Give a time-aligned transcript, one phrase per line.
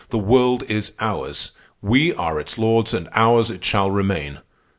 [0.09, 4.39] The world is ours, we are its lords, and ours it shall remain.